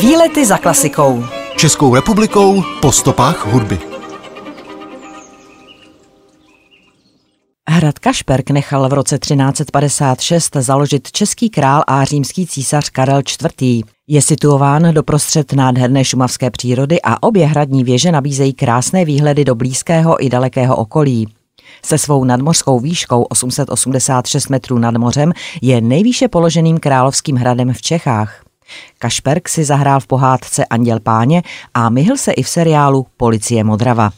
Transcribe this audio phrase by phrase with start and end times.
[0.00, 1.24] Výlety za klasikou.
[1.56, 3.78] Českou republikou po stopách hudby.
[7.68, 13.84] Hrad Kašperk nechal v roce 1356 založit český král a římský císař Karel IV.
[14.06, 20.24] Je situován doprostřed nádherné šumavské přírody a obě hradní věže nabízejí krásné výhledy do blízkého
[20.24, 21.28] i dalekého okolí.
[21.84, 25.32] Se svou nadmořskou výškou 886 metrů nad mořem
[25.62, 28.45] je nejvýše položeným královským hradem v Čechách.
[28.98, 31.42] Kašperk si zahrál v pohádce Anděl páně
[31.74, 34.10] a myhl se i v seriálu Policie Modrava.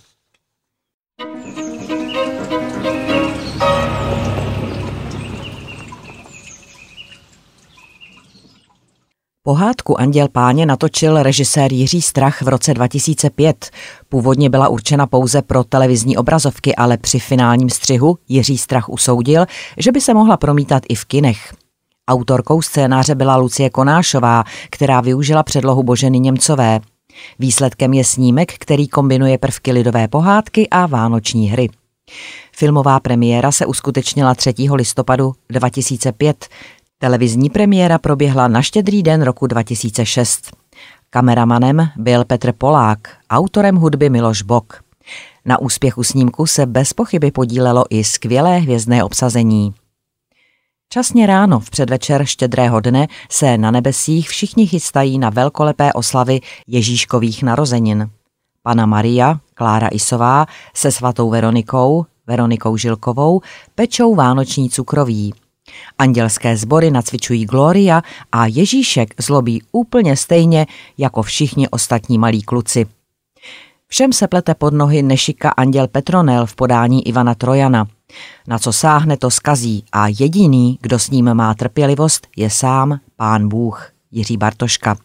[9.48, 13.70] Pohádku Anděl páně natočil režisér Jiří Strach v roce 2005.
[14.08, 19.46] Původně byla určena pouze pro televizní obrazovky, ale při finálním střihu Jiří Strach usoudil,
[19.76, 21.54] že by se mohla promítat i v kinech.
[22.08, 26.80] Autorkou scénáře byla Lucie Konášová, která využila předlohu Boženy Němcové.
[27.38, 31.68] Výsledkem je snímek, který kombinuje prvky lidové pohádky a vánoční hry.
[32.52, 34.54] Filmová premiéra se uskutečnila 3.
[34.74, 36.46] listopadu 2005.
[36.98, 40.50] Televizní premiéra proběhla na štědrý den roku 2006.
[41.10, 42.98] Kameramanem byl Petr Polák,
[43.30, 44.82] autorem hudby Miloš Bok.
[45.44, 49.74] Na úspěchu snímku se bez pochyby podílelo i skvělé hvězdné obsazení.
[50.90, 57.42] Časně ráno v předvečer štědrého dne se na nebesích všichni chystají na velkolepé oslavy Ježíškových
[57.42, 58.10] narozenin.
[58.62, 63.40] Pana Maria, Klára Isová se svatou Veronikou, Veronikou Žilkovou,
[63.74, 65.34] pečou vánoční cukroví.
[65.98, 70.66] Andělské sbory nacvičují Gloria a Ježíšek zlobí úplně stejně
[70.98, 72.86] jako všichni ostatní malí kluci.
[73.88, 77.86] Všem se plete pod nohy nešika anděl Petronel v podání Ivana Trojana.
[78.46, 83.48] Na co sáhne, to skazí a jediný, kdo s ním má trpělivost, je sám pán
[83.48, 84.96] Bůh, Jiří Bartoška.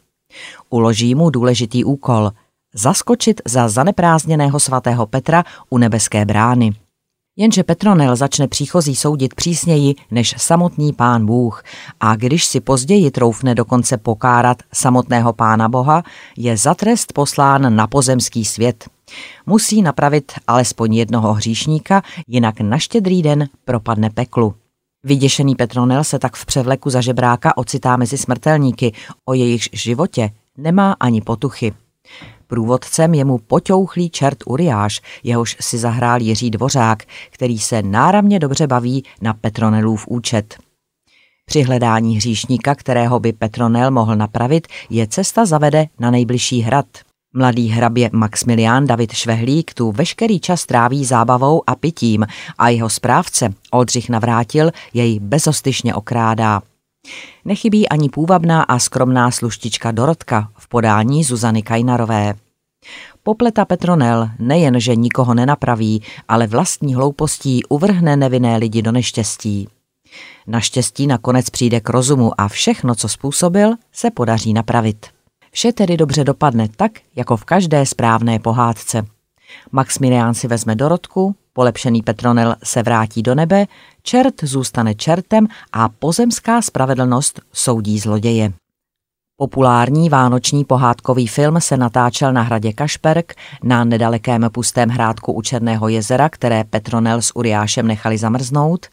[0.69, 2.31] Uloží mu důležitý úkol–
[2.73, 6.71] zaskočit za zaneprázdněného svatého Petra u nebeské brány.
[7.37, 11.63] Jenže Petronel začne příchozí soudit přísněji než samotný pán Bůh
[11.99, 16.03] a když si později troufne dokonce pokárat samotného pána Boha,
[16.37, 18.89] je za trest poslán na pozemský svět.
[19.45, 24.55] Musí napravit alespoň jednoho hříšníka, jinak na štědrý den propadne peklu.
[25.03, 28.93] Vyděšený Petronel se tak v převleku za žebráka ocitá mezi smrtelníky,
[29.25, 31.73] o jejichž životě nemá ani potuchy.
[32.47, 38.67] Průvodcem je mu poťouchlý čert Uriáš, jehož si zahrál Jiří Dvořák, který se náramně dobře
[38.67, 40.57] baví na Petronelův účet.
[41.45, 46.85] Při hledání hříšníka, kterého by Petronel mohl napravit, je cesta zavede na nejbližší hrad.
[47.35, 52.25] Mladý hrabě Maximilián David Švehlík tu veškerý čas tráví zábavou a pitím
[52.57, 56.61] a jeho správce Oldřich Navrátil jej bezostyšně okrádá.
[57.45, 62.33] Nechybí ani půvabná a skromná sluštička Dorotka v podání Zuzany Kajnarové.
[63.23, 69.67] Popleta Petronel nejen, že nikoho nenapraví, ale vlastní hloupostí uvrhne nevinné lidi do neštěstí.
[70.47, 75.12] Naštěstí nakonec přijde k rozumu a všechno, co způsobil, se podaří napravit.
[75.53, 79.05] Vše tedy dobře dopadne tak, jako v každé správné pohádce.
[79.71, 83.65] Maximilián si vezme Dorotku, polepšený Petronel se vrátí do nebe,
[84.03, 88.53] čert zůstane čertem a pozemská spravedlnost soudí zloděje.
[89.37, 93.33] Populární vánoční pohádkový film se natáčel na hradě Kašperk
[93.63, 98.87] na nedalekém pustém hrádku u Černého jezera, které Petronel s Uriášem nechali zamrznout.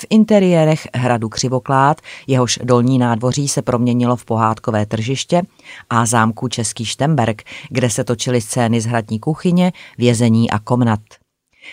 [0.00, 5.42] V interiérech hradu Křivoklád, jehož dolní nádvoří se proměnilo v pohádkové tržiště
[5.90, 11.00] a zámku Český Štemberg, kde se točily scény z hradní kuchyně, vězení a komnat.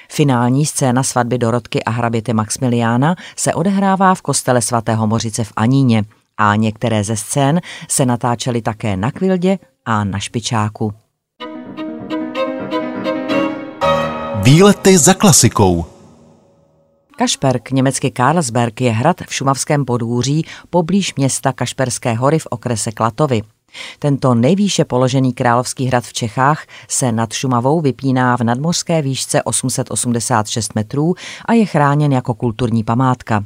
[0.09, 6.03] Finální scéna svatby Dorotky a hraběte Maximiliána se odehrává v kostele svatého Mořice v Aníně–
[6.37, 10.93] a některé ze scén se natáčely také na Kvildě a na Špičáku.
[14.43, 15.85] Výlety za klasikou
[17.15, 23.41] Kašperk, německy Karlsberg, je hrad v šumavském podhůří poblíž města Kašperské hory v okrese Klatovy.
[23.99, 30.75] Tento nejvýše položený královský hrad v Čechách se nad Šumavou vypíná v nadmořské výšce 886
[30.75, 31.15] metrů
[31.45, 33.43] a je chráněn jako kulturní památka.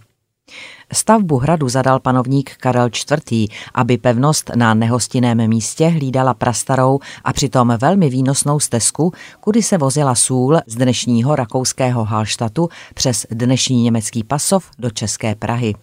[0.94, 7.74] Stavbu hradu zadal panovník Karel IV., aby pevnost na nehostinném místě hlídala prastarou a přitom
[7.82, 14.70] velmi výnosnou stezku, kudy se vozila sůl z dnešního rakouského Halštatu přes dnešní německý Pasov
[14.80, 15.76] do České Prahy.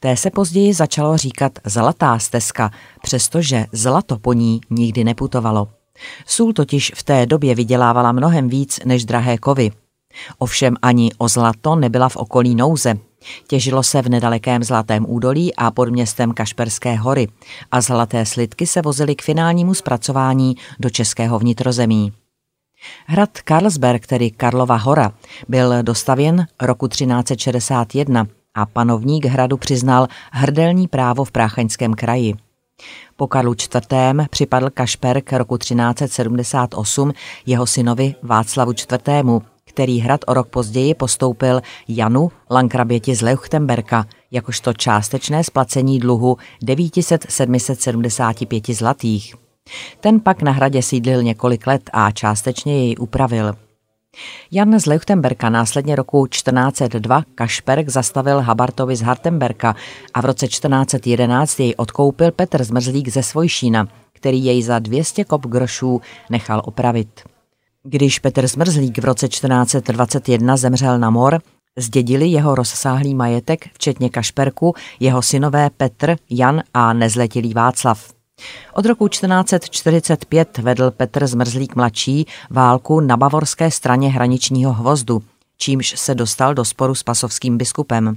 [0.00, 2.70] Té se později začalo říkat Zlatá stezka,
[3.02, 5.68] přestože zlato po ní nikdy neputovalo.
[6.26, 9.70] Sůl totiž v té době vydělávala mnohem víc než drahé kovy.
[10.38, 12.94] Ovšem ani o zlato nebyla v okolí nouze–
[13.46, 17.28] Těžilo se v nedalekém Zlatém údolí a pod městem Kašperské hory
[17.70, 22.12] a zlaté slitky se vozily k finálnímu zpracování do českého vnitrozemí.
[23.06, 25.12] Hrad Karlsberg, tedy Karlova hora,
[25.48, 32.34] byl dostavěn roku 1361 a panovník hradu přiznal hrdelní právo v Práchaňském kraji.
[33.16, 34.28] Po Karlu IV.
[34.30, 37.12] připadl Kašperk roku 1378
[37.46, 39.42] jeho synovi Václavu IV.,
[39.74, 48.74] který hrad o rok později postoupil Janu Lankraběti z Leuchtenberka jakožto částečné splacení dluhu 900-775
[48.74, 49.34] zlatých.
[50.00, 53.54] Ten pak na hradě sídlil několik let a částečně jej upravil.
[54.50, 59.76] Jan z Leuchtenberka následně roku 1402 Kašperk zastavil Habartovi z Hartenberka
[60.14, 65.46] a v roce 1411 jej odkoupil Petr Zmrzlík ze Svojšína, který jej za 200 kop
[65.46, 66.00] grošů
[66.30, 67.33] nechal opravit.
[67.86, 71.40] Když Petr Zmrzlík v roce 1421 zemřel na mor,
[71.78, 78.12] zdědili jeho rozsáhlý majetek, včetně Kašperku, jeho synové Petr, Jan a nezletilý Václav.
[78.74, 85.22] Od roku 1445 vedl Petr Zmrzlík mladší válku na bavorské straně hraničního hvozdu,
[85.56, 88.16] čímž se dostal do sporu s pasovským biskupem.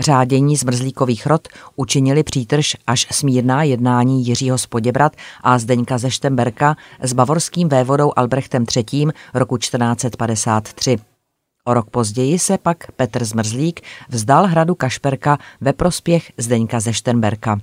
[0.00, 5.12] Řádění zmrzlíkových rod učinili přítrž až smírná jednání Jiřího Spoděbrat
[5.42, 9.06] a Zdeňka ze Štemberka s bavorským vévodou Albrechtem III.
[9.34, 10.98] roku 1453.
[11.64, 17.58] O rok později se pak Petr Zmrzlík vzdal hradu Kašperka ve prospěch Zdeňka ze Štenberka.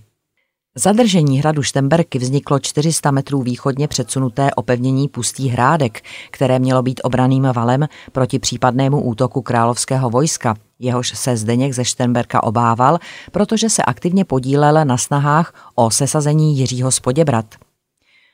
[0.78, 6.02] Zadržení hradu Štemberky vzniklo 400 metrů východně předsunuté opevnění Pustý hrádek,
[6.32, 12.44] které mělo být obraným valem proti případnému útoku královského vojska, jehož se Zdeněk ze Štenberka
[12.44, 13.00] obával,
[13.32, 17.46] protože se aktivně podílel na snahách o sesazení Jiřího Spoděbrat.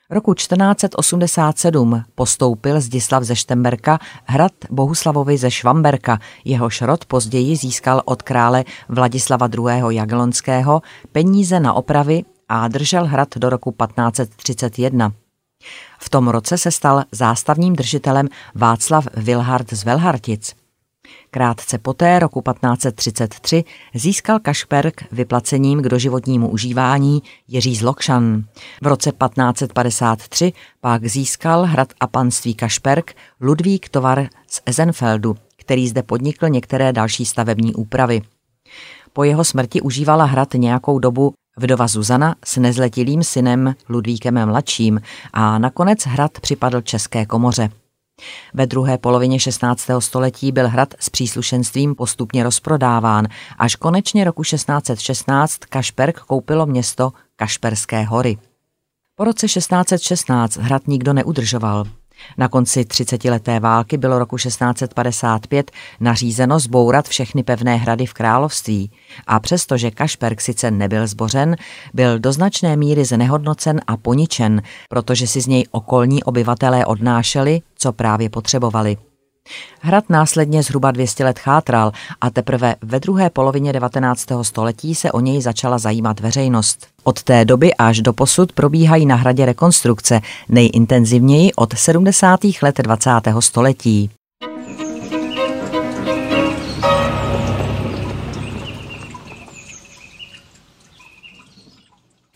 [0.09, 8.21] Roku 1487 postoupil Zdislav ze Štemberka hrad Bohuslavovi ze Švamberka, jehož rod později získal od
[8.21, 9.95] krále Vladislava II.
[9.95, 12.23] Jagelonského peníze na opravy
[12.53, 15.11] a držel hrad do roku 1531.
[15.99, 20.55] V tom roce se stal zástavním držitelem Václav Vilhard z Velhartic.
[21.31, 23.63] Krátce poté, roku 1533,
[23.93, 28.43] získal Kašperk vyplacením k doživotnímu užívání Jiří z Lokšan.
[28.81, 36.03] V roce 1553 pak získal hrad a panství Kašperk Ludvík Tovar z Ezenfeldu, který zde
[36.03, 38.21] podnikl některé další stavební úpravy.
[39.13, 45.01] Po jeho smrti užívala hrad nějakou dobu vdova Zuzana s nezletilým synem Ludvíkem mladším
[45.33, 47.69] a nakonec hrad připadl České komoře.
[48.53, 49.87] Ve druhé polovině 16.
[49.99, 53.27] století byl hrad s příslušenstvím postupně rozprodáván,
[53.57, 58.37] až konečně roku 1616 Kašperk koupilo město Kašperské hory.
[59.15, 61.85] Po roce 1616 hrad nikdo neudržoval.
[62.37, 68.91] Na konci 30-leté války bylo roku 1655 nařízeno zbourat všechny pevné hrady v království
[69.27, 71.55] a přestože Kašperk sice nebyl zbořen,
[71.93, 77.93] byl do značné míry znehodnocen a poničen, protože si z něj okolní obyvatelé odnášeli, co
[77.93, 78.97] právě potřebovali.
[79.81, 81.91] Hrad následně zhruba 200 let chátral
[82.21, 84.27] a teprve ve druhé polovině 19.
[84.41, 86.87] století se o něj začala zajímat veřejnost.
[87.03, 92.39] Od té doby až do posud probíhají na hradě rekonstrukce, nejintenzivněji od 70.
[92.61, 93.09] let 20.
[93.39, 94.09] století.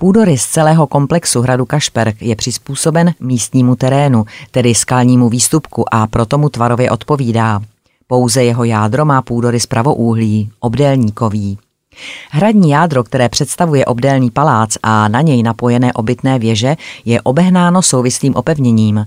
[0.05, 6.49] Půdorys celého komplexu hradu Kašperk je přizpůsoben místnímu terénu, tedy skalnímu výstupku a proto mu
[6.49, 7.61] tvarově odpovídá.
[8.07, 11.57] Pouze jeho jádro má půdorys pravouhlí, obdélníkový.
[12.31, 18.35] Hradní jádro, které představuje obdélný palác a na něj napojené obytné věže, je obehnáno souvislým
[18.35, 19.05] opevněním.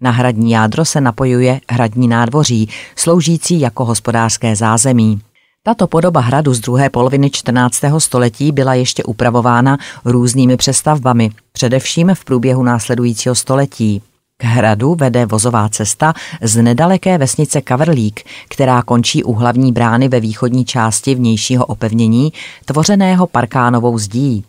[0.00, 5.20] Na hradní jádro se napojuje hradní nádvoří, sloužící jako hospodářské zázemí.
[5.66, 7.80] Tato podoba hradu z druhé poloviny 14.
[7.98, 14.02] století byla ještě upravována různými přestavbami, především v průběhu následujícího století.
[14.36, 20.20] K hradu vede vozová cesta z nedaleké vesnice Kavrlík, která končí u hlavní brány ve
[20.20, 22.32] východní části vnějšího opevnění,
[22.64, 24.44] tvořeného parkánovou zdí.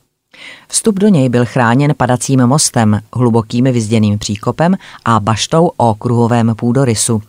[0.68, 7.22] Vstup do něj byl chráněn padacím mostem, hlubokým vyzděným příkopem a baštou o kruhovém půdorysu.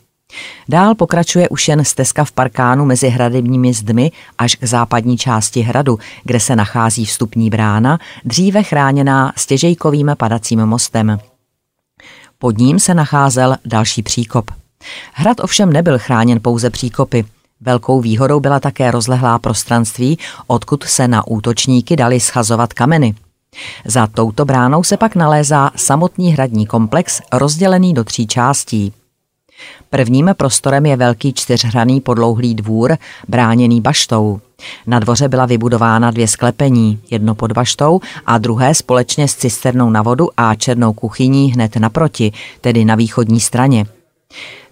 [0.69, 5.99] Dál pokračuje už jen stezka v parkánu mezi hradebními zdmi až k západní části hradu,
[6.25, 11.19] kde se nachází vstupní brána, dříve chráněná stěžejkovým padacím mostem.
[12.39, 14.51] Pod ním se nacházel další příkop.
[15.13, 17.25] Hrad ovšem nebyl chráněn pouze příkopy.
[17.61, 23.15] Velkou výhodou byla také rozlehlá prostranství, odkud se na útočníky dali schazovat kameny.
[23.85, 28.93] Za touto bránou se pak nalézá samotný hradní komplex rozdělený do tří částí–
[29.91, 32.97] Prvním prostorem je velký čtyřhraný podlouhlý dvůr,
[33.29, 34.41] bráněný baštou.
[34.87, 40.03] Na dvoře byla vybudována dvě sklepení, jedno pod baštou a druhé společně s cisternou na
[40.03, 43.87] vodu a černou kuchyní hned naproti, tedy na východní straně.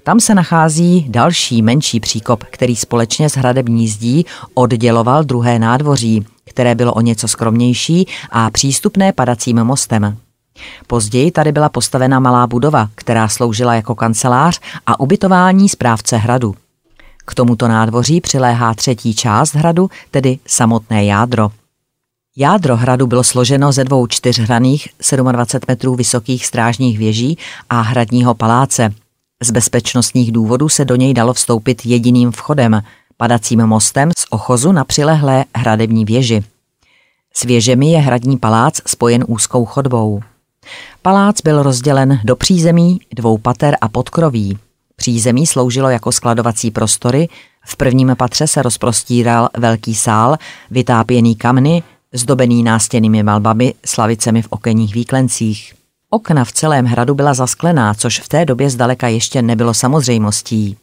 [0.03, 6.75] Tam se nachází další menší příkop, který společně s hradební zdí odděloval druhé nádvoří, které
[6.75, 10.17] bylo o něco skromnější a přístupné padacím mostem.
[10.87, 16.55] Později tady byla postavena malá budova, která sloužila jako kancelář a ubytování správce hradu.
[17.25, 21.51] K tomuto nádvoří přiléhá třetí část hradu, tedy samotné jádro.
[22.37, 24.89] Jádro hradu bylo složeno ze dvou čtyřhraných
[25.33, 27.39] 27 metrů vysokých strážních věží
[27.71, 28.95] a hradního paláce.
[29.43, 32.83] Z bezpečnostních důvodů se do něj dalo vstoupit jediným vchodem,
[33.17, 36.45] padacím mostem z ochozu na přilehlé hradební věži.
[37.35, 40.21] S věžemi je hradní palác spojen úzkou chodbou.
[41.07, 44.59] Palác byl rozdělen do přízemí, dvou pater a podkroví.
[44.97, 47.29] Přízemí sloužilo jako skladovací prostory,
[47.67, 50.37] v prvním patře se rozprostíral velký sál,
[50.71, 51.83] vytápěný kamny,
[52.13, 55.75] zdobený nástěnými malbami s lavicemi v okenních výklencích.
[56.11, 60.77] Okna v celém hradu byla zasklená, což v té době zdaleka ještě nebylo samozřejmostí.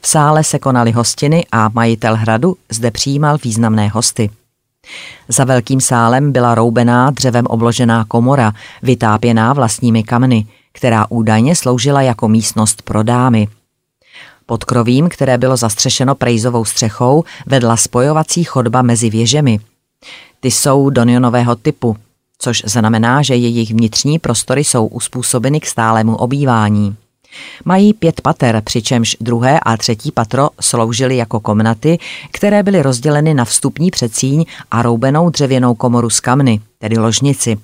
[0.00, 4.30] V sále se konaly hostiny a majitel hradu zde přijímal významné hosty.
[5.28, 8.52] Za velkým sálem byla roubená dřevem obložená komora,
[8.82, 13.48] vytápěná vlastními kamny, která údajně sloužila jako místnost pro dámy.
[14.46, 19.60] Pod krovím, které bylo zastřešeno prejzovou střechou, vedla spojovací chodba mezi věžemi.
[20.40, 21.96] Ty jsou donionového typu,
[22.38, 26.96] což znamená, že jejich vnitřní prostory jsou uspůsobeny k stálému obývání.
[27.64, 31.98] Mají pět pater, přičemž druhé a třetí patro sloužily jako komnaty,
[32.32, 37.56] které byly rozděleny na vstupní předsíň a roubenou dřevěnou komoru z kamny, tedy ložnici.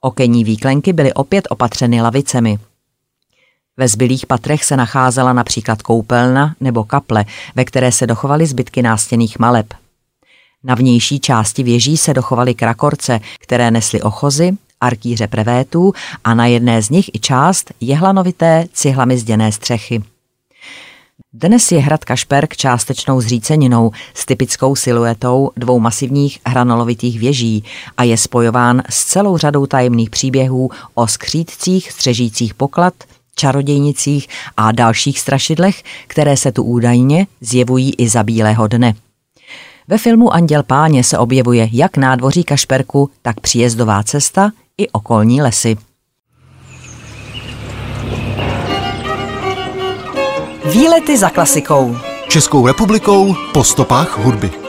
[0.00, 2.58] Okenní výklenky byly opět opatřeny lavicemi.
[3.76, 9.38] Ve zbylých patrech se nacházela například koupelna nebo kaple, ve které se dochovaly zbytky nástěných
[9.38, 9.66] maleb.
[10.64, 15.92] Na vnější části věží se dochovaly krakorce, které nesly ochozy, arkýře prevétů
[16.24, 20.02] a na jedné z nich i část jehlanovité cihlami zděné střechy.
[21.32, 27.64] Dnes je hrad Kašperk částečnou zříceninou s typickou siluetou dvou masivních hranolovitých věží
[27.96, 32.94] a je spojován s celou řadou tajemných příběhů o skřídcích střežících poklad,
[33.34, 38.94] čarodějnicích a dalších strašidlech, které se tu údajně zjevují i za bílého dne.
[39.88, 45.76] Ve filmu Anděl páně se objevuje jak nádvoří Kašperku, tak příjezdová cesta i okolní lesy.
[50.72, 51.96] Výlety za klasikou.
[52.28, 54.65] Českou republikou po stopách hudby.